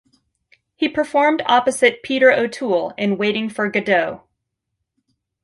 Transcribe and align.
He 0.75 0.89
performed 0.89 1.43
opposite 1.45 2.01
Peter 2.01 2.31
O'Toole 2.31 2.91
in 2.97 3.19
"Waiting 3.19 3.49
for 3.51 3.69
Godot". 3.69 4.23